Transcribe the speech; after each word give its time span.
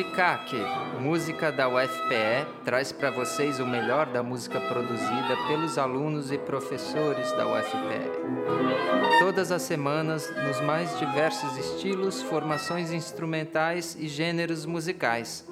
Musicaque, 0.00 0.56
música 0.98 1.52
da 1.52 1.68
UFPE, 1.68 2.46
traz 2.64 2.90
para 2.90 3.10
vocês 3.10 3.60
o 3.60 3.66
melhor 3.66 4.06
da 4.06 4.22
música 4.22 4.58
produzida 4.58 5.36
pelos 5.46 5.76
alunos 5.76 6.32
e 6.32 6.38
professores 6.38 7.30
da 7.32 7.46
UFPE. 7.46 9.18
Todas 9.18 9.52
as 9.52 9.60
semanas, 9.60 10.32
nos 10.46 10.58
mais 10.62 10.98
diversos 10.98 11.54
estilos, 11.58 12.22
formações 12.22 12.92
instrumentais 12.92 13.94
e 14.00 14.08
gêneros 14.08 14.64
musicais, 14.64 15.46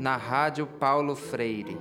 na 0.00 0.16
Rádio 0.16 0.66
Paulo 0.66 1.14
Freire. 1.14 1.78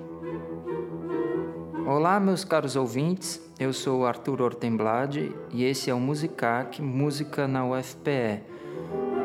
Olá, 1.87 2.19
meus 2.19 2.45
caros 2.45 2.75
ouvintes, 2.75 3.41
eu 3.59 3.73
sou 3.73 4.05
Arthur 4.05 4.43
Ortemblade 4.43 5.35
e 5.49 5.63
esse 5.63 5.89
é 5.89 5.93
o 5.93 5.99
Musicac, 5.99 6.83
música 6.83 7.47
na 7.47 7.65
UFPE 7.65 8.51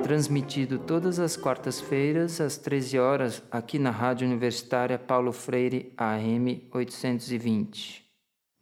transmitido 0.06 0.78
todas 0.78 1.18
as 1.18 1.36
quartas-feiras 1.36 2.40
às 2.40 2.56
13 2.56 2.96
horas 2.96 3.42
aqui 3.50 3.76
na 3.76 3.90
Rádio 3.90 4.24
Universitária 4.24 4.96
Paulo 4.96 5.32
Freire 5.32 5.92
AM 5.96 6.62
820. 6.72 8.04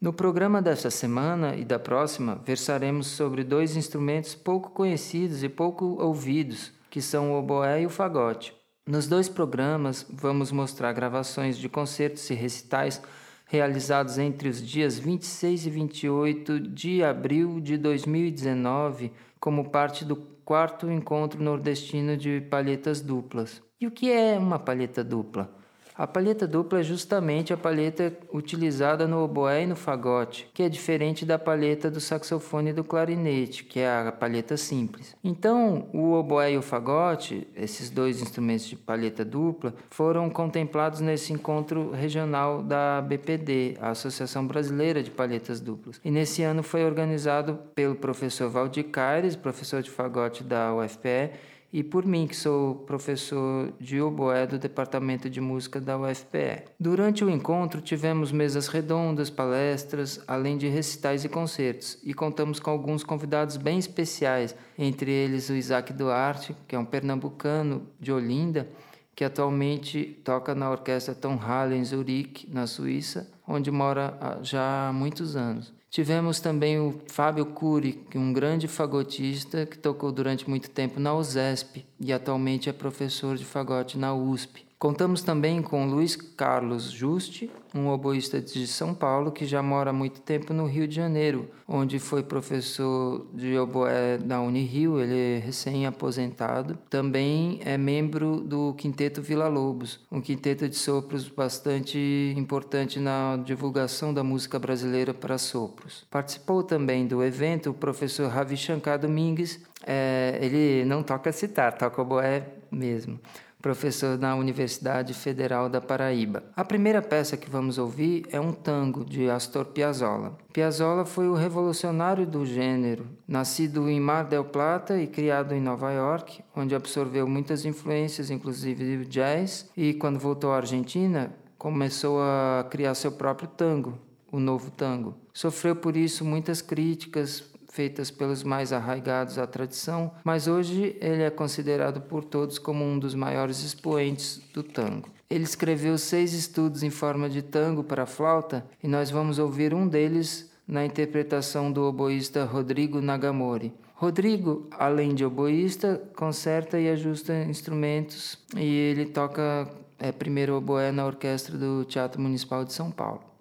No 0.01 0.11
programa 0.11 0.63
desta 0.63 0.91
semana 0.91 1.55
e 1.55 1.63
da 1.63 1.79
próxima, 1.79 2.41
versaremos 2.47 3.09
sobre 3.09 3.45
dois 3.45 3.77
instrumentos 3.77 4.35
pouco 4.35 4.71
conhecidos 4.71 5.43
e 5.43 5.51
pouco 5.51 6.03
ouvidos, 6.03 6.73
que 6.89 7.03
são 7.03 7.33
o 7.33 7.39
oboé 7.39 7.83
e 7.83 7.87
o 7.87 7.91
fagote. 7.91 8.55
Nos 8.89 9.07
dois 9.07 9.29
programas, 9.29 10.07
vamos 10.09 10.51
mostrar 10.51 10.95
gravações 10.95 11.59
de 11.59 11.69
concertos 11.69 12.31
e 12.31 12.33
recitais 12.33 13.03
realizados 13.45 14.17
entre 14.17 14.49
os 14.49 14.67
dias 14.67 14.99
26 14.99 15.67
e 15.67 15.71
28 15.71 16.59
de 16.59 17.05
abril 17.05 17.61
de 17.61 17.77
2019, 17.77 19.13
como 19.39 19.69
parte 19.69 20.07
do 20.07 20.33
quarto 20.45 20.91
encontro 20.91 21.43
nordestino 21.43 22.17
de 22.17 22.41
palhetas 22.41 23.01
duplas. 23.01 23.63
E 23.81 23.87
o 23.87 23.91
que 23.91 24.11
é 24.11 24.39
uma 24.39 24.59
palheta 24.59 25.03
dupla? 25.03 25.64
A 25.97 26.09
palheta 26.09 26.45
dupla 26.45 26.81
é 26.81 26.83
justamente 26.83 27.53
a 27.53 27.57
palheta 27.57 28.13
utilizada 28.33 29.07
no 29.07 29.23
oboé 29.23 29.63
e 29.63 29.67
no 29.67 29.77
fagote, 29.77 30.51
que 30.53 30.65
é 30.65 30.69
diferente 30.69 31.25
da 31.25 31.39
palheta 31.39 31.89
do 31.89 32.01
saxofone 32.01 32.71
e 32.71 32.73
do 32.73 32.83
clarinete, 32.83 33.63
que 33.63 33.79
é 33.79 34.09
a 34.09 34.11
palheta 34.11 34.57
simples. 34.57 35.15
Então, 35.23 35.89
o 35.93 36.15
oboé 36.15 36.51
e 36.51 36.59
o 36.59 36.63
fagote, 36.63 37.47
esses 37.55 37.91
dois 37.91 38.21
instrumentos 38.21 38.67
de 38.67 38.75
palheta 38.75 39.25
dupla, 39.25 39.73
foram 39.89 40.29
contemplados 40.29 40.99
nesse 40.99 41.33
encontro 41.33 41.93
regional 41.93 42.61
da 42.61 43.01
BPD, 43.01 43.77
a 43.81 43.91
Associação 43.91 44.45
Brasileira 44.45 45.01
de 45.01 45.13
Palhetas 45.13 45.61
Duplas. 45.61 46.01
E 46.05 46.11
nesse 46.11 46.43
ano 46.43 46.65
foi 46.65 46.85
organizado 46.85 47.57
pelo 47.73 47.95
professor 47.95 48.51
Valdir 48.51 48.87
Caires, 48.91 49.37
professor 49.37 49.81
de 49.81 49.93
fagote 49.93 50.43
da 50.43 50.75
UFPE, 50.75 51.54
e 51.75 51.83
por 51.83 52.07
mim, 52.07 52.29
que 52.29 52.37
sou 52.37 52.77
professor 52.77 53.73
de 53.81 54.01
oboé 54.01 54.47
do 54.47 54.61
Departamento 54.61 55.29
de 55.29 55.41
Música 55.41 55.81
da 55.81 55.99
UFPE. 55.99 56.67
Durante 56.79 57.25
o 57.25 57.29
encontro, 57.29 57.81
tivemos 57.81 58.31
mesas 58.31 58.69
redondas, 58.69 59.29
palestras, 59.29 60.23
além 60.29 60.57
de 60.57 60.69
recitais 60.69 61.25
e 61.25 61.29
concertos, 61.29 61.99
e 62.05 62.15
contamos 62.15 62.61
com 62.61 62.71
alguns 62.71 63.03
convidados 63.03 63.57
bem 63.57 63.77
especiais, 63.77 64.55
entre 64.79 65.11
eles 65.11 65.51
o 65.51 65.55
Isaac 65.55 65.93
Duarte, 65.93 66.55
que 66.69 66.77
é 66.77 66.79
um 66.79 66.85
pernambucano 66.85 67.89
de 67.99 68.13
Olinda, 68.13 68.69
que 69.13 69.25
atualmente 69.25 70.21
toca 70.25 70.55
na 70.55 70.71
orquestra 70.71 71.13
Tom 71.13 71.35
Hall 71.35 71.73
em 71.73 71.85
Zurique, 71.85 72.49
na 72.49 72.69
Suíça, 72.69 73.29
onde 73.49 73.73
mora 73.73 74.39
já 74.43 74.91
há 74.91 74.93
muitos 74.93 75.35
anos. 75.35 75.74
Tivemos 75.95 76.41
também 76.41 76.77
o 76.81 77.01
Fábio 77.07 77.47
Cury, 77.47 78.05
é 78.13 78.19
um 78.19 78.33
grande 78.33 78.67
fagotista 78.67 79.65
que 79.65 79.79
tocou 79.79 80.11
durante 80.11 80.51
muito 80.51 80.69
tempo 80.69 80.99
na 80.99 81.15
USESP 81.15 81.87
e 82.01 82.13
atualmente 82.13 82.69
é 82.69 82.73
professor 82.73 83.37
de 83.37 83.45
fagote 83.45 83.97
na 83.97 84.13
USP. 84.13 84.64
Contamos 84.79 85.23
também 85.23 85.63
com 85.63 85.87
Luiz 85.87 86.15
Carlos 86.15 86.91
Juste, 86.91 87.51
um 87.75 87.89
oboísta 87.89 88.41
de 88.41 88.67
São 88.67 88.93
Paulo 88.95 89.33
que 89.33 89.47
já 89.47 89.63
mora 89.63 89.91
há 89.91 89.93
muito 89.93 90.21
tempo 90.21 90.53
no 90.53 90.67
Rio 90.67 90.87
de 90.87 90.95
Janeiro, 90.95 91.49
onde 91.67 91.99
foi 91.99 92.23
professor 92.23 93.27
de 93.33 93.57
oboé 93.57 94.19
da 94.19 94.41
Unirio, 94.41 95.01
ele 95.01 95.37
é 95.37 95.39
recém-aposentado. 95.39 96.79
Também 96.91 97.61
é 97.65 97.79
membro 97.79 98.41
do 98.41 98.75
Quinteto 98.75 99.23
Vila 99.23 99.49
Lobos, 99.49 100.01
um 100.13 100.21
quinteto 100.21 100.69
de 100.69 100.77
sopros 100.77 101.29
bastante 101.29 102.35
importante 102.37 103.01
na 103.01 103.37
divulgação 103.45 104.13
da 104.13 104.23
música 104.23 104.59
brasileira 104.59 105.15
para 105.15 105.39
sopros. 105.39 106.05
Participou 106.11 106.63
também 106.63 107.07
do 107.07 107.25
evento 107.25 107.71
o 107.71 107.75
professor 107.75 108.29
Ravi 108.29 108.57
Shankar 108.57 108.99
Domingues, 108.99 109.61
é, 109.87 110.39
ele 110.41 110.85
não 110.85 111.03
toca 111.03 111.33
citar, 111.33 111.77
toca 111.77 112.03
oboé 112.03 112.49
mesmo 112.71 113.19
professor 113.65 114.19
na 114.19 114.37
Universidade 114.37 115.15
Federal 115.15 115.71
da 115.71 115.81
Paraíba. 115.81 116.43
A 116.55 116.63
primeira 116.63 117.01
peça 117.01 117.35
que 117.35 117.49
vamos 117.49 117.79
ouvir 117.79 118.27
é 118.31 118.39
um 118.39 118.53
tango 118.53 119.03
de 119.07 119.31
Astor 119.31 119.65
Piazzolla. 119.65 120.37
Piazzolla 120.53 121.07
foi 121.07 121.29
o 121.29 121.35
revolucionário 121.35 122.27
do 122.27 122.45
gênero, 122.45 123.07
nascido 123.27 123.89
em 123.89 123.99
Mar 123.99 124.25
del 124.25 124.45
Plata 124.45 125.01
e 125.01 125.07
criado 125.07 125.55
em 125.55 125.63
Nova 125.63 125.91
York, 125.93 126.45
onde 126.55 126.75
absorveu 126.75 127.27
muitas 127.27 127.65
influências, 127.65 128.31
inclusive 128.31 128.99
do 128.99 129.07
jazz, 129.07 129.71
e 129.75 129.95
quando 129.95 130.19
voltou 130.19 130.53
à 130.53 130.57
Argentina, 130.57 131.33
começou 131.57 132.21
a 132.21 132.67
criar 132.71 132.95
seu 132.95 133.13
próprio 133.13 133.49
tango, 133.49 133.99
o 134.31 134.39
novo 134.39 134.71
tango. 134.71 135.15
Sofreu 135.33 135.75
por 135.75 135.97
isso 135.97 136.23
muitas 136.23 136.61
críticas 136.61 137.54
feitas 137.75 138.09
pelos 138.09 138.45
mais 138.45 138.73
arraigados 138.73 139.37
à 139.37 139.49
tradição, 139.49 140.13
mas 140.23 140.47
hoje 140.47 140.97
ele 141.01 141.25
é 141.25 141.31
considerado 141.31 142.01
por 142.01 142.23
todos 142.23 142.57
como 142.57 142.85
um 142.85 142.97
dos 142.97 143.17
maiores 143.17 143.65
expoentes 143.65 144.41
do 144.55 144.63
tango. 144.63 145.09
Ele 145.29 145.43
escreveu 145.43 145.99
seis 145.99 146.33
estudos 146.33 146.85
em 146.85 146.91
forma 146.91 147.29
de 147.29 147.43
tango 147.43 147.83
para 147.83 148.07
flauta 148.07 148.65
e 148.81 148.87
nós 148.87 149.11
vamos 149.11 149.41
ouvir 149.41 149.75
um 149.75 149.89
deles 149.89 150.53
na 150.69 150.87
interpretação 150.87 151.73
do 151.73 151.83
oboísta 151.83 152.45
Rodrigo 152.45 153.01
Nagamori. 153.01 153.73
Rodrigo, 153.95 154.69
além 154.79 155.13
de 155.13 155.25
oboísta, 155.25 156.01
conserta 156.15 156.79
e 156.79 156.89
ajusta 156.89 157.43
instrumentos 157.43 158.39
e 158.57 158.63
ele 158.63 159.07
toca 159.07 159.69
é, 159.99 160.13
primeiro 160.13 160.55
oboé 160.55 160.93
na 160.93 161.05
orquestra 161.05 161.59
do 161.59 161.85
Teatro 161.85 162.23
Municipal 162.23 162.65
de 162.65 162.73
São 162.73 162.93
Paulo. 162.93 163.34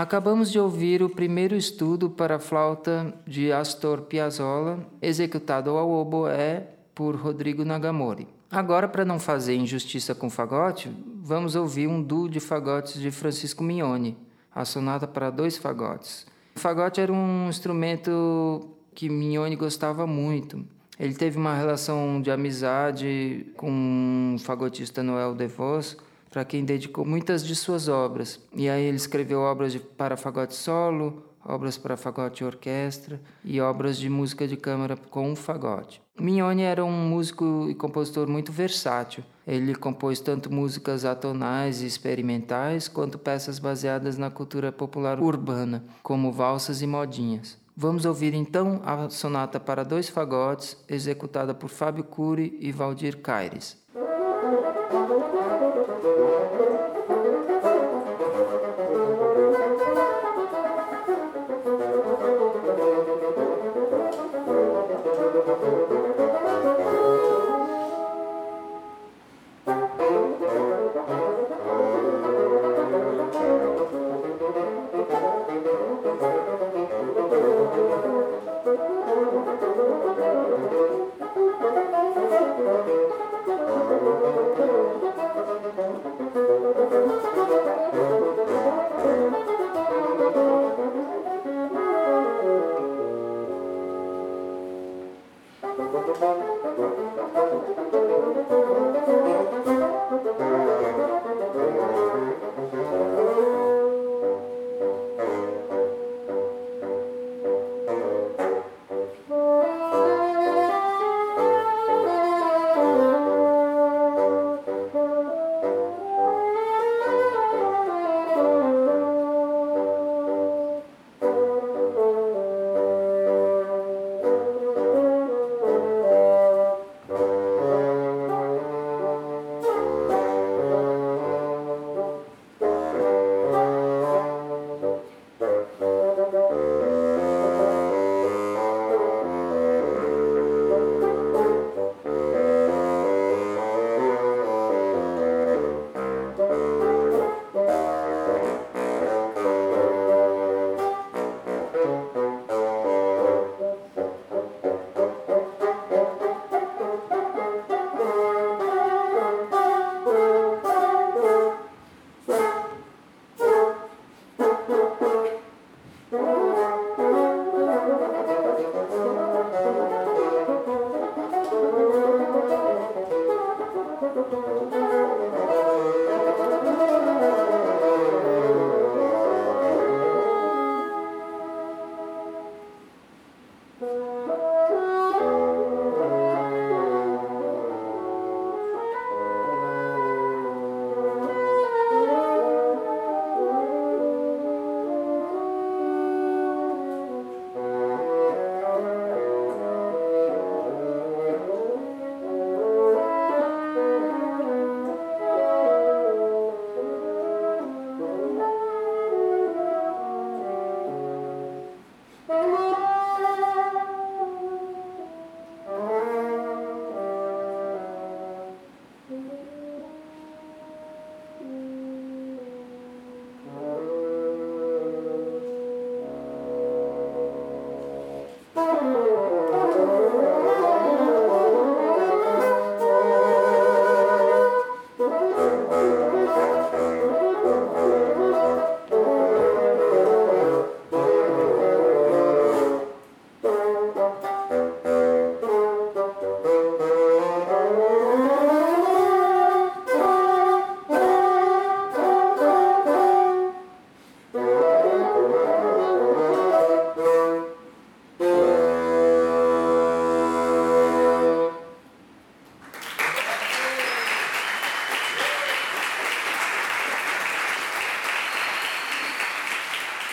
Acabamos 0.00 0.50
de 0.50 0.58
ouvir 0.58 1.02
o 1.02 1.10
primeiro 1.10 1.54
estudo 1.54 2.08
para 2.08 2.38
flauta 2.38 3.12
de 3.26 3.52
Astor 3.52 4.00
Piazzolla, 4.00 4.78
executado 5.02 5.68
ao 5.76 5.90
oboé 5.90 6.68
por 6.94 7.14
Rodrigo 7.14 7.66
Nagamori. 7.66 8.26
Agora, 8.50 8.88
para 8.88 9.04
não 9.04 9.18
fazer 9.18 9.56
injustiça 9.56 10.14
com 10.14 10.28
o 10.28 10.30
fagote, 10.30 10.90
vamos 11.22 11.54
ouvir 11.54 11.86
um 11.86 12.02
duo 12.02 12.30
de 12.30 12.40
fagotes 12.40 12.98
de 12.98 13.10
Francisco 13.10 13.62
Mignoni, 13.62 14.16
a 14.54 14.64
sonata 14.64 15.06
para 15.06 15.28
dois 15.28 15.58
fagotes. 15.58 16.26
O 16.56 16.58
fagote 16.58 16.98
era 16.98 17.12
um 17.12 17.50
instrumento 17.50 18.70
que 18.94 19.10
Mignoni 19.10 19.54
gostava 19.54 20.06
muito. 20.06 20.64
Ele 20.98 21.12
teve 21.12 21.36
uma 21.36 21.54
relação 21.54 22.22
de 22.22 22.30
amizade 22.30 23.48
com 23.54 24.34
o 24.34 24.38
fagotista 24.38 25.02
Noel 25.02 25.34
DeVos, 25.34 25.98
para 26.30 26.44
quem 26.44 26.64
dedicou 26.64 27.04
muitas 27.04 27.44
de 27.44 27.54
suas 27.56 27.88
obras. 27.88 28.40
E 28.54 28.68
aí 28.68 28.84
ele 28.84 28.96
escreveu 28.96 29.40
obras 29.40 29.72
de, 29.72 29.80
para 29.80 30.16
fagote 30.16 30.54
solo, 30.54 31.24
obras 31.44 31.76
para 31.76 31.96
fagote 31.96 32.42
e 32.42 32.46
orquestra 32.46 33.20
e 33.44 33.60
obras 33.60 33.98
de 33.98 34.08
música 34.08 34.46
de 34.46 34.56
câmara 34.56 34.96
com 34.96 35.34
fagote. 35.34 36.00
Mignoni 36.18 36.62
era 36.62 36.84
um 36.84 37.08
músico 37.08 37.66
e 37.68 37.74
compositor 37.74 38.28
muito 38.28 38.52
versátil. 38.52 39.24
Ele 39.46 39.74
compôs 39.74 40.20
tanto 40.20 40.52
músicas 40.52 41.04
atonais 41.04 41.82
e 41.82 41.86
experimentais 41.86 42.88
quanto 42.88 43.18
peças 43.18 43.58
baseadas 43.58 44.18
na 44.18 44.30
cultura 44.30 44.70
popular 44.70 45.18
urbana, 45.18 45.82
como 46.02 46.30
valsas 46.30 46.82
e 46.82 46.86
modinhas. 46.86 47.58
Vamos 47.74 48.04
ouvir 48.04 48.34
então 48.34 48.82
a 48.84 49.08
sonata 49.08 49.58
para 49.58 49.82
dois 49.82 50.10
fagotes, 50.10 50.76
executada 50.86 51.54
por 51.54 51.70
Fábio 51.70 52.04
Cury 52.04 52.58
e 52.60 52.70
Valdir 52.70 53.16
Caires. 53.22 53.79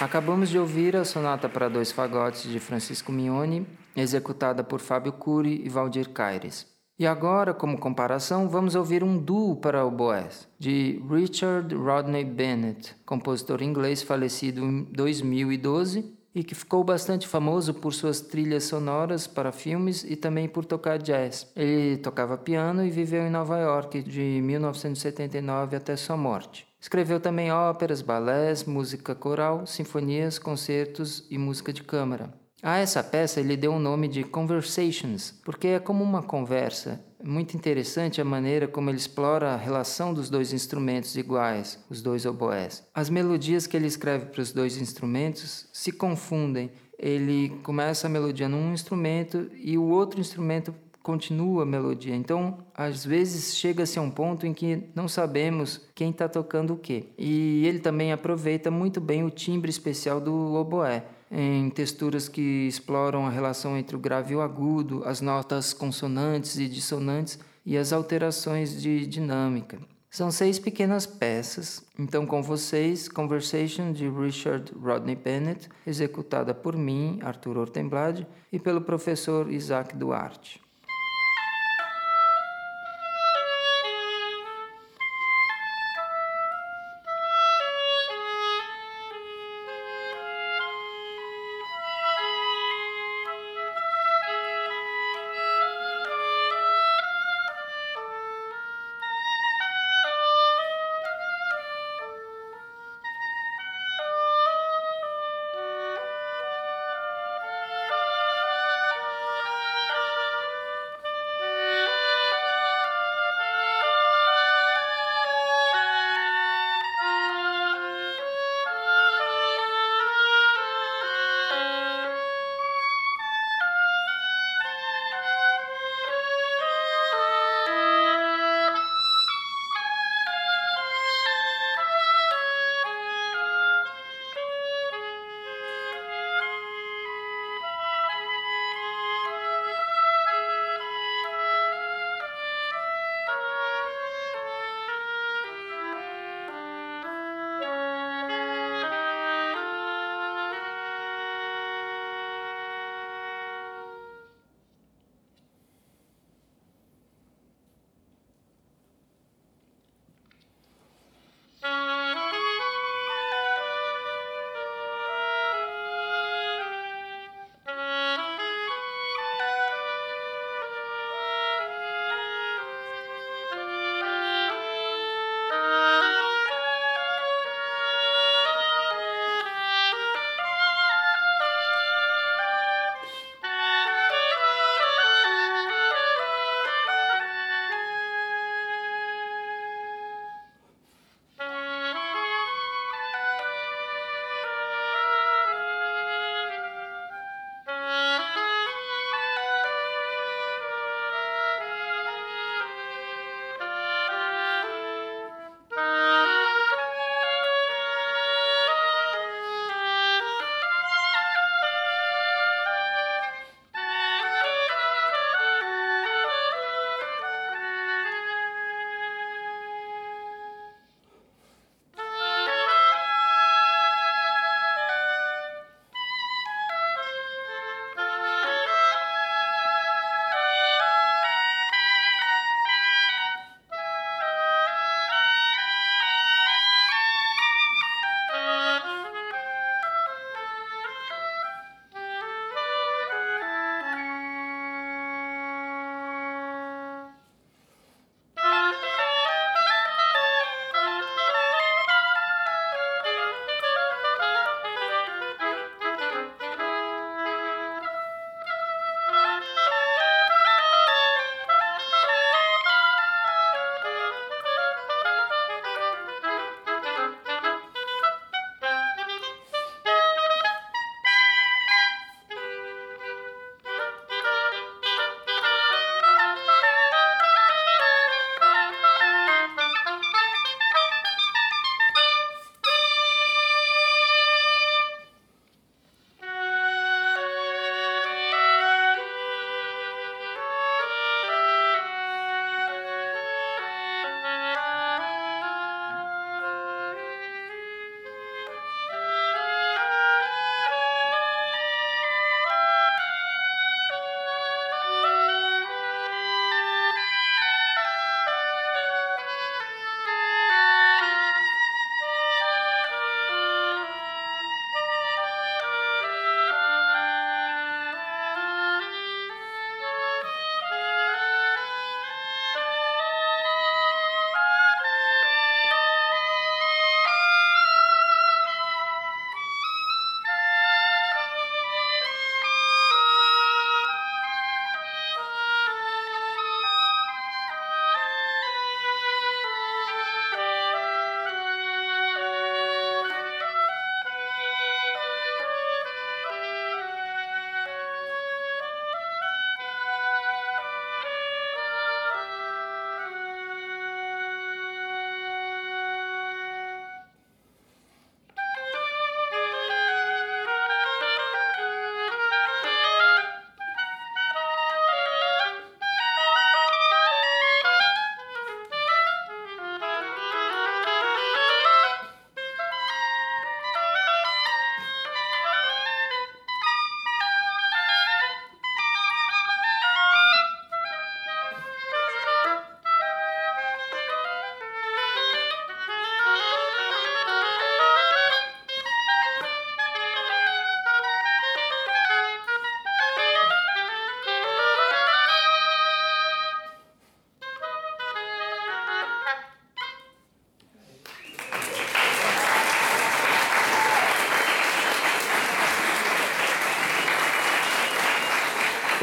Acabamos 0.07 0.47
de 0.47 0.57
ouvir 0.57 0.95
a 0.95 1.03
sonata 1.03 1.49
para 1.49 1.67
dois 1.67 1.91
fagotes 1.91 2.49
de 2.49 2.61
Francisco 2.61 3.11
Mignoni, 3.11 3.67
executada 3.93 4.63
por 4.63 4.79
Fábio 4.79 5.11
Cury 5.11 5.61
e 5.65 5.67
Valdir 5.67 6.11
Caires. 6.11 6.65
E 6.97 7.05
agora, 7.05 7.53
como 7.53 7.77
comparação, 7.77 8.47
vamos 8.47 8.73
ouvir 8.73 9.03
um 9.03 9.17
duo 9.17 9.57
para 9.57 9.83
o 9.85 9.91
Boés, 9.91 10.47
de 10.57 11.03
Richard 11.09 11.75
Rodney 11.75 12.23
Bennett, 12.23 12.95
compositor 13.05 13.61
inglês 13.61 14.01
falecido 14.01 14.61
em 14.61 14.83
2012 14.83 16.09
e 16.33 16.41
que 16.41 16.55
ficou 16.55 16.85
bastante 16.85 17.27
famoso 17.27 17.73
por 17.73 17.93
suas 17.93 18.21
trilhas 18.21 18.63
sonoras 18.63 19.27
para 19.27 19.51
filmes 19.51 20.05
e 20.05 20.15
também 20.15 20.47
por 20.47 20.63
tocar 20.63 20.99
jazz. 20.99 21.51
Ele 21.53 21.97
tocava 21.97 22.37
piano 22.37 22.81
e 22.81 22.89
viveu 22.89 23.23
em 23.23 23.29
Nova 23.29 23.59
York 23.59 24.03
de 24.03 24.41
1979 24.41 25.75
até 25.75 25.97
sua 25.97 26.15
morte. 26.15 26.66
Escreveu 26.79 27.19
também 27.19 27.51
óperas, 27.51 28.01
balés, 28.01 28.63
música 28.63 29.15
coral, 29.15 29.65
sinfonias, 29.65 30.37
concertos 30.37 31.25
e 31.29 31.37
música 31.37 31.73
de 31.73 31.83
câmara. 31.83 32.33
A 32.61 32.77
essa 32.77 33.03
peça 33.03 33.39
ele 33.39 33.55
deu 33.55 33.73
o 33.73 33.79
nome 33.79 34.07
de 34.07 34.23
Conversations, 34.23 35.31
porque 35.43 35.67
é 35.67 35.79
como 35.79 36.03
uma 36.03 36.23
conversa. 36.23 37.03
É 37.19 37.27
muito 37.27 37.55
interessante 37.55 38.19
a 38.19 38.25
maneira 38.25 38.67
como 38.67 38.89
ele 38.89 38.97
explora 38.97 39.53
a 39.53 39.57
relação 39.57 40.13
dos 40.13 40.29
dois 40.29 40.53
instrumentos 40.53 41.15
iguais, 41.15 41.79
os 41.89 42.01
dois 42.01 42.25
oboés. 42.25 42.83
As 42.93 43.09
melodias 43.09 43.67
que 43.67 43.77
ele 43.77 43.87
escreve 43.87 44.27
para 44.27 44.41
os 44.41 44.51
dois 44.51 44.77
instrumentos 44.77 45.67
se 45.71 45.91
confundem. 45.91 46.71
Ele 46.97 47.49
começa 47.61 48.07
a 48.07 48.09
melodia 48.09 48.49
num 48.49 48.73
instrumento 48.73 49.49
e 49.53 49.77
o 49.77 49.83
outro 49.83 50.19
instrumento 50.19 50.73
continua 51.07 51.63
a 51.63 51.65
melodia. 51.65 52.13
Então, 52.13 52.57
às 52.75 53.05
vezes 53.05 53.55
chega-se 53.55 53.97
a 53.97 54.01
um 54.01 54.11
ponto 54.11 54.45
em 54.45 54.53
que 54.53 54.83
não 54.93 55.07
sabemos 55.07 55.79
quem 55.95 56.09
está 56.09 56.27
tocando 56.27 56.73
o 56.73 56.77
quê. 56.77 57.05
E 57.17 57.65
ele 57.65 57.79
também 57.79 58.11
aproveita 58.11 58.69
muito 58.69 58.99
bem 58.99 59.23
o 59.23 59.29
timbre 59.29 59.69
especial 59.69 60.19
do 60.19 60.53
oboé 60.53 61.05
em 61.31 61.69
texturas 61.69 62.27
que 62.27 62.67
exploram 62.67 63.25
a 63.25 63.29
relação 63.29 63.77
entre 63.77 63.95
o 63.95 63.99
grave 63.99 64.33
e 64.33 64.35
o 64.35 64.41
agudo, 64.41 65.01
as 65.05 65.21
notas 65.21 65.73
consonantes 65.73 66.57
e 66.57 66.67
dissonantes 66.67 67.39
e 67.65 67.77
as 67.77 67.93
alterações 67.93 68.81
de 68.81 69.07
dinâmica. 69.07 69.79
São 70.09 70.29
seis 70.29 70.59
pequenas 70.59 71.05
peças, 71.05 71.85
então 71.97 72.25
com 72.25 72.43
vocês, 72.43 73.07
Conversation 73.07 73.93
de 73.93 74.09
Richard 74.09 74.73
Rodney 74.73 75.15
Bennett, 75.15 75.69
executada 75.85 76.53
por 76.53 76.75
mim, 76.75 77.19
Arthur 77.21 77.57
Ortenblad, 77.57 78.25
e 78.51 78.59
pelo 78.59 78.81
professor 78.81 79.49
Isaac 79.49 79.95
Duarte. 79.95 80.66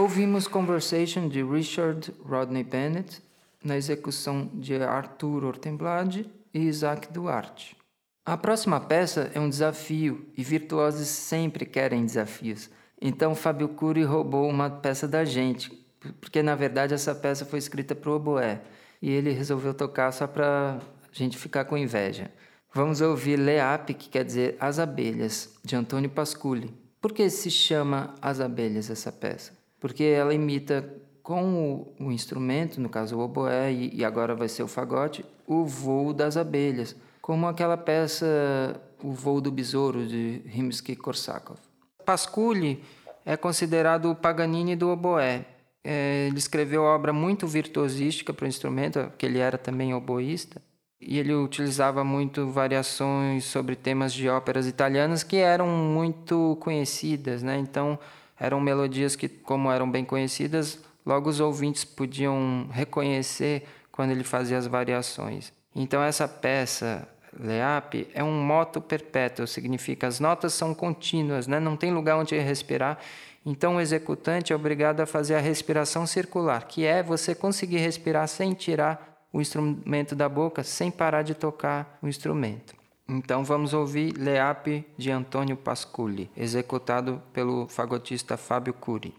Ouvimos 0.04 0.46
Conversation 0.46 1.28
de 1.28 1.42
Richard 1.42 2.12
Rodney 2.22 2.62
Bennett 2.62 3.22
na 3.64 3.74
execução 3.74 4.50
de 4.52 4.74
Arthur 4.74 5.44
Ortemblad 5.44 6.26
e 6.52 6.58
Isaac 6.58 7.10
Duarte. 7.10 7.74
A 8.22 8.36
próxima 8.36 8.78
peça 8.78 9.30
é 9.32 9.40
um 9.40 9.48
desafio 9.48 10.28
e 10.36 10.44
virtuosos 10.44 11.08
sempre 11.08 11.64
querem 11.64 12.04
desafios. 12.04 12.68
Então 13.00 13.34
Fábio 13.34 13.66
Cury 13.70 14.02
roubou 14.04 14.46
uma 14.46 14.68
peça 14.68 15.08
da 15.08 15.24
gente, 15.24 15.72
porque 16.20 16.42
na 16.42 16.54
verdade 16.54 16.92
essa 16.92 17.14
peça 17.14 17.46
foi 17.46 17.58
escrita 17.58 17.94
para 17.94 18.10
o 18.10 18.16
oboé 18.16 18.60
e 19.00 19.10
ele 19.10 19.30
resolveu 19.30 19.72
tocar 19.72 20.12
só 20.12 20.26
para 20.26 20.80
a 20.80 21.14
gente 21.14 21.38
ficar 21.38 21.64
com 21.64 21.78
inveja. 21.78 22.30
Vamos 22.74 23.00
ouvir 23.00 23.38
Leap, 23.38 23.88
que 23.94 24.10
quer 24.10 24.26
dizer 24.26 24.54
As 24.60 24.78
Abelhas, 24.78 25.54
de 25.64 25.74
Antônio 25.74 26.10
Pasculi. 26.10 26.74
Por 27.00 27.10
que 27.10 27.30
se 27.30 27.50
chama 27.50 28.14
As 28.20 28.38
Abelhas 28.38 28.90
essa 28.90 29.10
peça? 29.10 29.63
Porque 29.84 30.02
ela 30.02 30.32
imita 30.32 30.82
com 31.22 31.92
o, 32.00 32.06
o 32.06 32.10
instrumento, 32.10 32.80
no 32.80 32.88
caso 32.88 33.18
o 33.18 33.20
oboé 33.20 33.70
e, 33.70 33.96
e 33.96 34.02
agora 34.02 34.34
vai 34.34 34.48
ser 34.48 34.62
o 34.62 34.66
fagote, 34.66 35.22
o 35.46 35.66
voo 35.66 36.14
das 36.14 36.38
abelhas 36.38 36.96
como 37.20 37.46
aquela 37.46 37.76
peça 37.76 38.80
O 39.02 39.12
Voo 39.12 39.42
do 39.42 39.50
Besouro, 39.50 40.06
de 40.06 40.40
Rimsky-Korsakov. 40.46 41.58
Pasculi 42.02 42.82
é 43.26 43.36
considerado 43.36 44.10
o 44.10 44.14
Paganini 44.14 44.74
do 44.74 44.88
oboé. 44.88 45.44
É, 45.84 46.28
ele 46.28 46.38
escreveu 46.38 46.82
obra 46.82 47.12
muito 47.12 47.46
virtuosística 47.46 48.32
para 48.32 48.46
o 48.46 48.48
instrumento, 48.48 49.00
porque 49.04 49.26
ele 49.26 49.38
era 49.38 49.58
também 49.58 49.92
oboísta, 49.92 50.62
e 50.98 51.18
ele 51.18 51.34
utilizava 51.34 52.02
muito 52.02 52.46
variações 52.48 53.44
sobre 53.44 53.76
temas 53.76 54.14
de 54.14 54.30
óperas 54.30 54.66
italianas 54.66 55.22
que 55.22 55.36
eram 55.36 55.66
muito 55.66 56.56
conhecidas, 56.60 57.42
né? 57.42 57.58
Então, 57.58 57.98
eram 58.38 58.60
melodias 58.60 59.16
que, 59.16 59.28
como 59.28 59.70
eram 59.70 59.90
bem 59.90 60.04
conhecidas, 60.04 60.78
logo 61.04 61.28
os 61.28 61.40
ouvintes 61.40 61.84
podiam 61.84 62.68
reconhecer 62.70 63.66
quando 63.92 64.10
ele 64.10 64.24
fazia 64.24 64.58
as 64.58 64.66
variações. 64.66 65.52
Então, 65.74 66.02
essa 66.02 66.26
peça, 66.26 67.08
Leap 67.38 68.08
é 68.14 68.22
um 68.22 68.42
moto 68.42 68.80
perpétuo, 68.80 69.46
significa 69.46 70.06
as 70.06 70.20
notas 70.20 70.54
são 70.54 70.74
contínuas, 70.74 71.46
né? 71.46 71.58
não 71.58 71.76
tem 71.76 71.92
lugar 71.92 72.16
onde 72.16 72.38
respirar. 72.38 72.98
Então 73.46 73.76
o 73.76 73.80
executante 73.80 74.52
é 74.52 74.56
obrigado 74.56 75.00
a 75.00 75.06
fazer 75.06 75.34
a 75.34 75.40
respiração 75.40 76.06
circular, 76.06 76.66
que 76.66 76.84
é 76.84 77.02
você 77.02 77.34
conseguir 77.34 77.78
respirar 77.78 78.26
sem 78.26 78.54
tirar 78.54 79.26
o 79.32 79.40
instrumento 79.40 80.14
da 80.14 80.28
boca, 80.28 80.62
sem 80.62 80.90
parar 80.90 81.22
de 81.22 81.34
tocar 81.34 81.98
o 82.00 82.08
instrumento. 82.08 82.74
Então 83.06 83.44
vamos 83.44 83.74
ouvir 83.74 84.16
Leap 84.16 84.82
de 84.96 85.10
Antônio 85.10 85.58
Pasculi, 85.58 86.30
executado 86.34 87.20
pelo 87.34 87.68
fagotista 87.68 88.38
Fábio 88.38 88.72
Cury. 88.72 89.14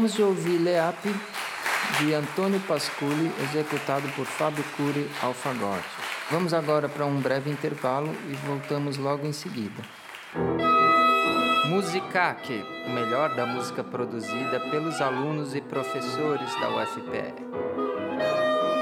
Acabamos 0.00 0.16
de 0.16 0.22
ouvir 0.22 0.56
Leap 0.56 1.04
de 1.98 2.14
Antônio 2.14 2.58
Pasculi, 2.60 3.30
executado 3.44 4.08
por 4.16 4.24
Fábio 4.24 4.64
Cury 4.74 5.06
Alfagote. 5.22 5.84
Vamos 6.30 6.54
agora 6.54 6.88
para 6.88 7.04
um 7.04 7.20
breve 7.20 7.50
intervalo 7.50 8.08
e 8.30 8.32
voltamos 8.46 8.96
logo 8.96 9.26
em 9.26 9.32
seguida. 9.34 9.82
Musicaque, 11.68 12.64
o 12.86 12.90
melhor 12.94 13.36
da 13.36 13.44
música 13.44 13.84
produzida 13.84 14.58
pelos 14.70 15.02
alunos 15.02 15.54
e 15.54 15.60
professores 15.60 16.48
da 16.58 16.82
UFPE. 16.82 17.34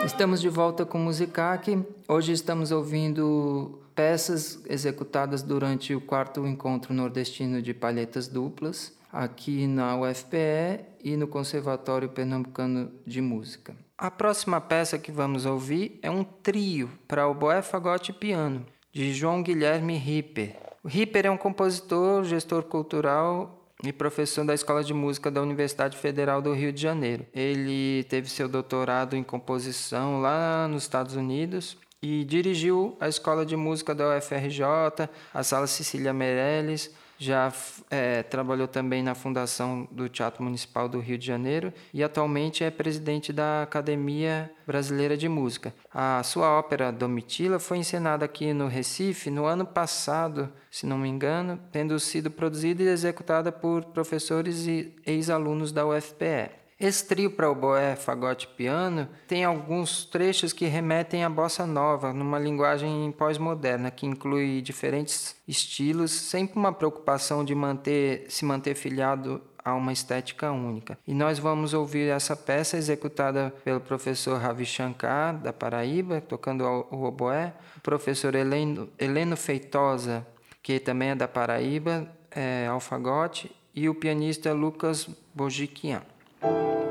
Estamos 0.07 0.41
de 0.41 0.49
volta 0.49 0.87
com 0.87 0.99
Musicaque. 0.99 1.85
Hoje 2.07 2.31
estamos 2.31 2.71
ouvindo 2.71 3.81
peças 3.93 4.63
executadas 4.69 5.43
durante 5.43 5.97
o 5.97 6.01
quarto 6.01 6.47
encontro 6.47 6.95
nordestino 6.95 7.61
de 7.61 7.75
palhetas 7.75 8.29
duplas, 8.29 8.97
aqui 9.19 9.67
na 9.67 9.97
UFPE 9.97 10.85
e 11.03 11.17
no 11.17 11.27
Conservatório 11.27 12.09
Pernambucano 12.09 12.93
de 13.05 13.21
Música. 13.21 13.75
A 13.99 14.13
próxima 14.13 14.61
peça 14.61 14.97
que 14.97 15.11
vamos 15.11 15.45
ouvir 15.45 15.99
é 16.03 16.09
um 16.09 16.23
trio 16.23 16.89
para 17.09 17.27
oboé, 17.27 17.61
fagote 17.61 18.13
e 18.13 18.15
piano, 18.15 18.65
de 18.93 19.13
João 19.13 19.43
Guilherme 19.43 19.97
Ripper. 19.97 20.55
O 20.85 20.89
Ripper 20.89 21.27
é 21.27 21.31
um 21.33 21.37
compositor, 21.37 22.23
gestor 22.23 22.63
cultural 22.63 23.69
e 23.83 23.93
professor 23.93 24.45
da 24.45 24.55
Escola 24.55 24.85
de 24.85 24.95
Música 24.95 25.33
da 25.33 25.43
Universidade 25.43 25.97
Federal 25.97 26.41
do 26.41 26.53
Rio 26.53 26.73
de 26.73 26.81
Janeiro. 26.81 27.27
Ele 27.35 28.05
teve 28.05 28.31
seu 28.31 28.49
doutorado 28.49 29.17
em 29.17 29.25
composição 29.25 30.21
lá 30.21 30.69
nos 30.69 30.85
Estados 30.85 31.17
Unidos 31.17 31.77
e 32.01 32.23
dirigiu 32.23 32.97
a 33.01 33.09
Escola 33.09 33.45
de 33.45 33.57
Música 33.57 33.97
da 33.97 34.17
UFRJ, 34.17 35.09
a 35.35 35.43
Sala 35.43 35.67
Cecília 35.67 36.13
Meirelles, 36.13 36.95
já 37.19 37.53
é, 37.91 38.23
trabalhou 38.23 38.69
também 38.69 39.03
na 39.03 39.15
fundação 39.15 39.89
do 39.91 40.09
Teatro 40.09 40.43
Municipal 40.43 40.89
do 40.89 41.01
Rio 41.01 41.19
de 41.19 41.27
Janeiro 41.27 41.73
e 41.93 42.03
atualmente 42.03 42.63
é 42.63 42.71
presidente 42.71 43.33
da 43.33 43.63
Academia 43.63 44.51
Brasileira 44.65 45.17
de 45.17 45.29
Música. 45.29 45.75
A 45.93 46.23
sua 46.23 46.57
ópera 46.57 46.93
Domitila 46.93 47.59
foi 47.59 47.79
encenada 47.79 48.25
aqui 48.25 48.53
no 48.53 48.69
Recife 48.69 49.31
no 49.31 49.45
ano 49.45 49.67
passado, 49.67 50.49
se 50.71 50.87
não 50.87 50.97
me 50.97 51.09
engano, 51.09 51.59
tendo 51.73 51.99
sido 51.99 52.31
produzida 52.31 52.83
e 52.83 52.89
executada 52.89 53.51
por 53.51 53.85
professores 53.87 54.67
e 54.67 54.95
ex-alunos 55.05 55.73
da 55.73 55.85
UFPE. 55.85 56.58
Esse 56.81 57.05
trio 57.05 57.33
para 57.33 57.51
oboé, 57.51 57.97
fagote 57.97 58.47
e 58.47 58.57
piano 58.57 59.09
tem 59.27 59.45
alguns 59.45 60.05
trechos 60.05 60.53
que 60.53 60.67
remetem 60.67 61.25
à 61.25 61.29
bossa 61.29 61.67
nova, 61.67 62.13
numa 62.13 62.39
linguagem 62.39 63.11
pós-moderna, 63.19 63.91
que 63.91 64.07
inclui 64.07 64.63
diferentes 64.63 65.35
estilos, 65.47 66.13
sempre 66.13 66.57
uma 66.57 66.73
preocupação 66.73 67.45
de 67.45 67.53
manter, 67.53 68.27
se 68.29 68.45
manter 68.45 68.77
filiado 68.77 69.43
a 69.65 69.75
uma 69.75 69.93
estética 69.93 70.53
única. 70.53 70.97
E 71.05 71.13
nós 71.13 71.41
vamos 71.41 71.75
ouvir 71.75 72.11
essa 72.11 72.37
peça 72.37 72.77
executada 72.77 73.53
pelo 73.65 73.81
professor 73.81 74.39
Ravi 74.39 74.65
Shankar, 74.65 75.37
da 75.37 75.53
Paraíba, 75.53 76.21
tocando 76.21 76.63
o 76.63 77.03
oboé, 77.03 77.55
o 77.77 77.81
professor 77.81 78.37
Heleno, 78.37 78.89
Heleno 78.97 79.37
Feitosa, 79.37 80.25
que 80.63 80.79
também 80.79 81.11
é 81.11 81.15
da 81.17 81.27
Paraíba, 81.27 82.09
é, 82.31 82.69
alfagote, 82.69 83.51
e 83.75 83.89
o 83.89 83.95
pianista 83.97 84.53
Lucas 84.53 85.09
Bojiquian. 85.35 86.03
Thank 86.41 86.83
you. 86.83 86.88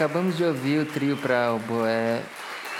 Acabamos 0.00 0.38
de 0.38 0.44
ouvir 0.44 0.80
o 0.80 0.86
trio 0.86 1.14
para 1.14 1.52
oboé, 1.52 2.22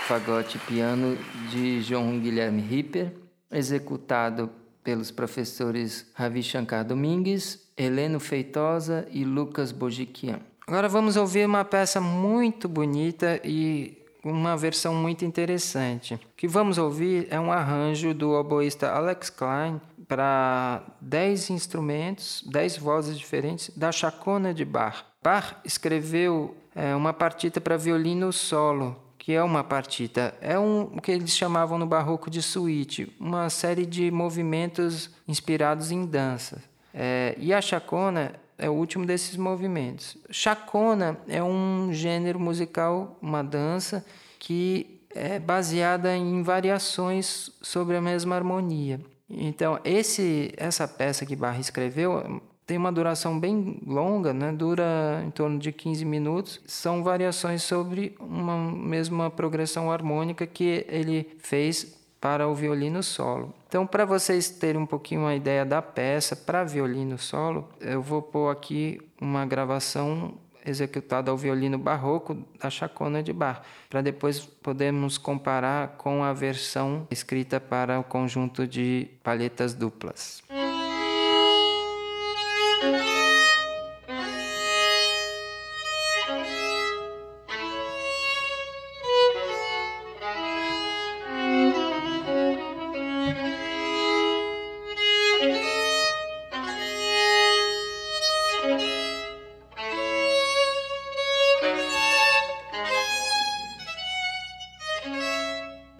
fagote 0.07 0.57
e 0.57 0.59
piano 0.61 1.15
de 1.51 1.79
João 1.83 2.19
Guilherme 2.19 2.63
Ripper, 2.63 3.13
executado 3.51 4.49
pelos 4.83 5.11
professores 5.11 6.11
Ravi 6.15 6.41
Shankar 6.41 6.83
Domingues, 6.83 7.71
Heleno 7.77 8.19
Feitosa 8.19 9.07
e 9.11 9.23
Lucas 9.23 9.71
Bojiquian. 9.71 10.39
Agora 10.65 10.89
vamos 10.89 11.15
ouvir 11.15 11.45
uma 11.45 11.63
peça 11.63 12.01
muito 12.01 12.67
bonita 12.67 13.39
e 13.43 13.99
uma 14.25 14.57
versão 14.57 14.95
muito 14.95 15.23
interessante. 15.23 16.15
O 16.15 16.19
que 16.35 16.47
vamos 16.47 16.79
ouvir 16.79 17.27
é 17.29 17.39
um 17.39 17.51
arranjo 17.51 18.15
do 18.15 18.31
oboísta 18.31 18.89
Alex 18.89 19.29
Klein 19.29 19.79
para 20.07 20.81
dez 20.99 21.51
instrumentos, 21.51 22.43
dez 22.49 22.75
vozes 22.77 23.15
diferentes 23.15 23.69
da 23.77 23.91
Chacona 23.91 24.55
de 24.55 24.65
Bach. 24.65 25.05
Bach 25.23 25.57
escreveu 25.63 26.57
é, 26.75 26.95
uma 26.95 27.13
partita 27.13 27.59
para 27.59 27.77
violino 27.77 28.31
solo, 28.31 28.95
que 29.17 29.33
é 29.33 29.43
uma 29.43 29.63
partita. 29.63 30.33
É 30.41 30.57
um, 30.57 30.83
o 30.83 31.01
que 31.01 31.11
eles 31.11 31.35
chamavam 31.35 31.77
no 31.77 31.85
barroco 31.85 32.29
de 32.29 32.41
suíte, 32.41 33.15
uma 33.19 33.49
série 33.49 33.85
de 33.85 34.09
movimentos 34.09 35.09
inspirados 35.27 35.91
em 35.91 36.05
dança. 36.05 36.63
É, 36.93 37.35
e 37.37 37.53
a 37.53 37.61
chacona 37.61 38.33
é 38.57 38.69
o 38.69 38.73
último 38.73 39.05
desses 39.05 39.37
movimentos. 39.37 40.17
Chacona 40.29 41.17
é 41.27 41.41
um 41.41 41.89
gênero 41.91 42.39
musical, 42.39 43.17
uma 43.21 43.43
dança 43.43 44.05
que 44.39 45.01
é 45.13 45.39
baseada 45.39 46.15
em 46.15 46.41
variações 46.41 47.51
sobre 47.61 47.97
a 47.97 48.01
mesma 48.01 48.35
harmonia. 48.35 48.99
Então, 49.29 49.79
esse, 49.83 50.53
essa 50.57 50.87
peça 50.87 51.25
que 51.25 51.35
Barra 51.35 51.59
escreveu 51.59 52.41
tem 52.71 52.77
uma 52.77 52.89
duração 52.89 53.37
bem 53.37 53.81
longa, 53.85 54.33
né? 54.33 54.49
dura 54.53 55.21
em 55.25 55.29
torno 55.29 55.59
de 55.59 55.73
15 55.73 56.05
minutos. 56.05 56.61
São 56.65 57.03
variações 57.03 57.63
sobre 57.63 58.15
uma 58.17 58.57
mesma 58.57 59.29
progressão 59.29 59.91
harmônica 59.91 60.47
que 60.47 60.85
ele 60.87 61.35
fez 61.39 61.99
para 62.21 62.47
o 62.47 62.55
violino 62.55 63.03
solo. 63.03 63.53
Então, 63.67 63.85
para 63.85 64.05
vocês 64.05 64.49
terem 64.49 64.81
um 64.81 64.85
pouquinho 64.85 65.25
a 65.25 65.35
ideia 65.35 65.65
da 65.65 65.81
peça 65.81 66.33
para 66.33 66.63
violino 66.63 67.17
solo, 67.17 67.67
eu 67.81 68.01
vou 68.01 68.21
pôr 68.21 68.49
aqui 68.49 69.01
uma 69.19 69.45
gravação 69.45 70.33
executada 70.65 71.29
ao 71.29 71.35
violino 71.35 71.77
barroco 71.77 72.37
da 72.57 72.69
Chacona 72.69 73.21
de 73.21 73.33
Bar, 73.33 73.63
para 73.89 74.01
depois 74.01 74.39
podermos 74.39 75.17
comparar 75.17 75.97
com 75.97 76.23
a 76.23 76.31
versão 76.31 77.05
escrita 77.11 77.59
para 77.59 77.99
o 77.99 78.03
conjunto 78.05 78.65
de 78.65 79.09
palhetas 79.21 79.73
duplas. 79.73 80.41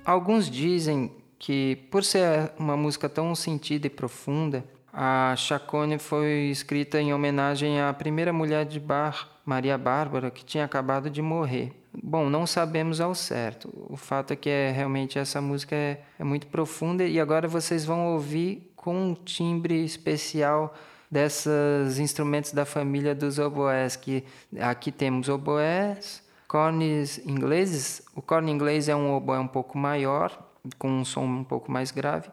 Alguns 0.03 0.49
dizem 0.49 1.11
que, 1.37 1.75
por 1.91 2.03
ser 2.03 2.51
uma 2.57 2.75
música 2.75 3.07
tão 3.07 3.33
sentida 3.35 3.87
e 3.87 3.89
profunda, 3.89 4.63
a 4.91 5.35
Chacone 5.37 5.97
foi 5.97 6.49
escrita 6.49 6.99
em 6.99 7.13
homenagem 7.13 7.79
à 7.79 7.93
primeira 7.93 8.33
mulher 8.33 8.65
de 8.65 8.79
Bar, 8.79 9.29
Maria 9.45 9.77
Bárbara, 9.77 10.31
que 10.31 10.43
tinha 10.43 10.65
acabado 10.65 11.09
de 11.09 11.21
morrer. 11.21 11.71
Bom, 11.93 12.29
não 12.29 12.47
sabemos 12.47 12.99
ao 12.99 13.13
certo. 13.13 13.69
O 13.89 13.95
fato 13.95 14.31
é 14.31 14.35
que 14.35 14.49
é, 14.49 14.71
realmente 14.71 15.19
essa 15.19 15.39
música 15.39 15.75
é, 15.75 16.01
é 16.19 16.23
muito 16.23 16.47
profunda 16.47 17.03
e 17.03 17.19
agora 17.19 17.47
vocês 17.47 17.85
vão 17.85 18.13
ouvir 18.13 18.71
com 18.75 18.95
um 18.95 19.13
timbre 19.13 19.83
especial 19.83 20.73
desses 21.09 21.99
instrumentos 21.99 22.53
da 22.53 22.65
família 22.65 23.13
dos 23.13 23.37
oboés, 23.37 23.95
que 23.97 24.23
aqui 24.59 24.91
temos 24.91 25.27
oboés, 25.27 26.23
cornes 26.51 27.17
ingleses. 27.25 28.01
O 28.13 28.21
corne 28.21 28.51
inglês 28.51 28.89
é 28.89 28.95
um 28.95 29.15
oboé 29.15 29.39
um 29.39 29.47
pouco 29.47 29.77
maior, 29.77 30.37
com 30.77 30.89
um 30.89 31.05
som 31.05 31.23
um 31.23 31.45
pouco 31.45 31.71
mais 31.71 31.91
grave, 31.91 32.29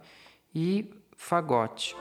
e 0.53 0.93
fagote. 1.16 1.95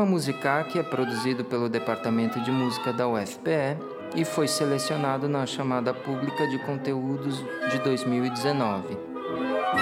Programa 0.00 0.06
Musicac 0.06 0.78
é 0.78 0.82
produzido 0.82 1.44
pelo 1.44 1.68
Departamento 1.68 2.40
de 2.40 2.50
Música 2.50 2.92
da 2.92 3.06
UFPE 3.06 3.76
e 4.14 4.24
foi 4.24 4.48
selecionado 4.48 5.28
na 5.28 5.44
chamada 5.46 5.92
pública 5.92 6.46
de 6.48 6.58
conteúdos 6.60 7.44
de 7.70 7.78
2019. 7.80 8.96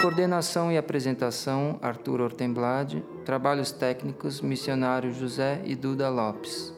Coordenação 0.00 0.72
e 0.72 0.78
apresentação: 0.78 1.78
Arthur 1.80 2.20
Ortemblad. 2.20 3.00
Trabalhos 3.24 3.70
técnicos: 3.70 4.40
Missionário 4.40 5.12
José 5.12 5.60
e 5.64 5.74
Duda 5.74 6.08
Lopes. 6.08 6.77